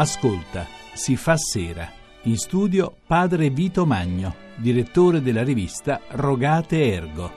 Ascolta, 0.00 0.66
si 0.94 1.14
fa 1.14 1.36
sera. 1.36 1.86
In 2.22 2.38
studio 2.38 2.96
padre 3.06 3.50
Vito 3.50 3.84
Magno, 3.84 4.34
direttore 4.56 5.20
della 5.20 5.42
rivista 5.42 6.00
Rogate 6.12 6.90
Ergo. 6.90 7.32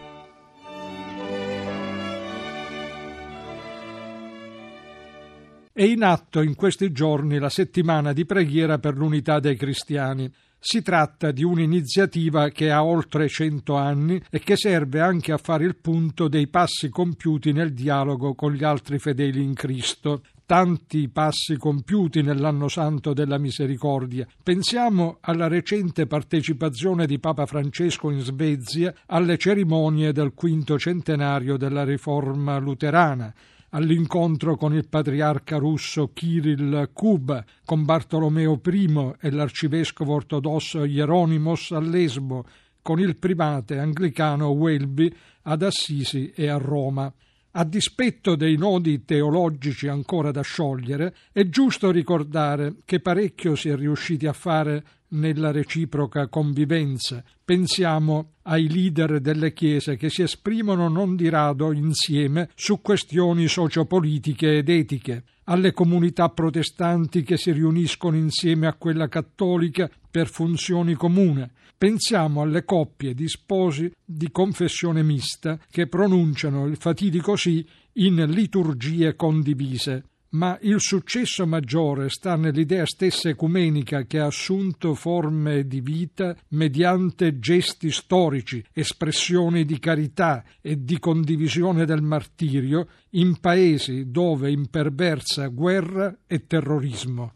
È 5.74 5.84
in 5.84 6.04
atto 6.04 6.42
in 6.42 6.56
questi 6.56 6.94
giorni 6.94 7.38
la 7.38 7.50
settimana 7.50 8.14
di 8.14 8.26
preghiera 8.26 8.80
per 8.80 8.96
l'unità 8.96 9.42
dei 9.42 9.58
cristiani. 9.58 10.32
Si 10.58 10.82
tratta 10.82 11.32
di 11.32 11.44
un'iniziativa 11.44 12.48
che 12.48 12.72
ha 12.72 12.86
oltre 12.86 13.28
cento 13.28 13.76
anni 13.76 14.24
e 14.30 14.40
che 14.40 14.56
serve 14.56 15.02
anche 15.02 15.34
a 15.34 15.38
fare 15.38 15.66
il 15.66 15.76
punto 15.76 16.30
dei 16.30 16.48
passi 16.48 16.88
compiuti 16.88 17.52
nel 17.52 17.74
dialogo 17.74 18.34
con 18.36 18.54
gli 18.54 18.64
altri 18.64 19.00
fedeli 19.00 19.44
in 19.44 19.54
Cristo 19.54 20.22
tanti 20.46 21.10
passi 21.10 21.58
compiuti 21.58 22.22
nell'anno 22.22 22.68
santo 22.68 23.14
della 23.14 23.38
misericordia. 23.38 24.28
Pensiamo 24.42 25.18
alla 25.22 25.48
recente 25.48 26.06
partecipazione 26.06 27.06
di 27.06 27.20
Papa 27.20 27.46
Francesco 27.46 28.10
in 28.10 28.20
Svezia 28.20 28.94
alle 29.08 29.38
cerimonie 29.38 30.12
del 30.12 30.34
quinto 30.34 30.78
centenario 30.78 31.58
della 31.58 31.84
riforma 31.84 32.58
luterana 32.58 33.34
all'incontro 33.74 34.56
con 34.56 34.74
il 34.74 34.88
patriarca 34.88 35.58
russo 35.58 36.12
Kirill 36.14 36.92
Kuba, 36.94 37.44
con 37.66 37.84
Bartolomeo 37.84 38.60
I 38.64 39.14
e 39.20 39.32
l'arcivescovo 39.32 40.14
ortodosso 40.14 40.84
Hieronymos 40.84 41.72
a 41.72 41.80
Lesbo, 41.80 42.46
con 42.82 43.00
il 43.00 43.18
primate 43.18 43.80
anglicano 43.80 44.50
Welby 44.50 45.12
ad 45.44 45.64
Assisi 45.64 46.32
e 46.36 46.48
a 46.50 46.58
Roma. 46.58 47.12
A 47.56 47.66
dispetto 47.66 48.36
dei 48.36 48.58
nodi 48.58 49.06
teologici 49.06 49.88
ancora 49.88 50.32
da 50.32 50.42
sciogliere, 50.42 51.14
è 51.32 51.48
giusto 51.50 51.92
ricordare 51.92 52.78
che 52.84 53.00
parecchio 53.00 53.54
si 53.56 53.70
è 53.70 53.76
riusciti 53.76 54.26
a 54.26 54.34
fare 54.34 54.84
nella 55.10 55.52
reciproca 55.52 56.28
convivenza. 56.30 57.24
Pensiamo 57.46 58.32
ai 58.44 58.68
leader 58.68 59.20
delle 59.20 59.54
chiese 59.54 59.98
che 59.98 60.10
si 60.10 60.24
esprimono 60.24 60.88
non 60.88 61.16
di 61.16 61.30
rado 61.30 61.72
insieme 61.72 62.50
su 62.56 62.82
questioni 62.82 63.48
sociopolitiche 63.48 64.58
ed 64.58 64.70
etiche, 64.70 65.24
alle 65.44 65.74
comunità 65.74 66.30
protestanti 66.30 67.22
che 67.22 67.38
si 67.38 67.52
riuniscono 67.52 68.18
insieme 68.18 68.66
a 68.66 68.74
quella 68.74 69.08
cattolica 69.08 69.88
per 70.14 70.28
funzioni 70.30 70.94
comuni, 70.94 71.50
Pensiamo 71.84 72.42
alle 72.42 72.64
coppie 72.64 73.14
di 73.14 73.28
sposi 73.28 73.92
di 74.06 74.32
confessione 74.32 75.04
mista 75.04 75.60
che 75.70 75.88
pronunciano 75.88 76.66
il 76.66 76.78
fatidico 76.78 77.36
sì 77.36 77.68
in 77.96 78.24
liturgie 78.28 79.18
condivise. 79.18 80.06
Ma 80.30 80.58
il 80.62 80.80
successo 80.80 81.46
maggiore 81.46 82.08
sta 82.08 82.38
nell'idea 82.38 82.86
stessa 82.86 83.28
ecumenica 83.28 84.04
che 84.04 84.20
ha 84.20 84.28
assunto 84.28 84.96
forme 84.96 85.68
di 85.68 85.82
vita 85.82 86.34
mediante 86.52 87.38
gesti 87.38 87.92
storici, 87.92 88.64
espressioni 88.72 89.66
di 89.66 89.78
carità 89.78 90.46
e 90.62 90.86
di 90.86 90.98
condivisione 91.00 91.86
del 91.86 92.02
martirio 92.02 92.88
in 93.10 93.42
paesi 93.42 94.10
dove 94.10 94.50
imperversa 94.50 95.48
guerra 95.48 96.20
e 96.28 96.48
terrorismo. 96.48 97.34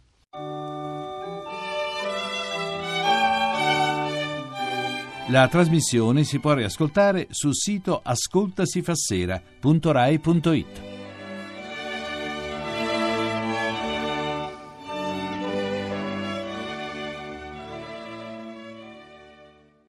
La 5.29 5.49
trasmissione 5.49 6.23
si 6.23 6.39
può 6.39 6.53
riascoltare 6.53 7.27
sul 7.31 7.53
sito 7.53 7.99
ascoltasifassera.rai.it. 8.01 10.96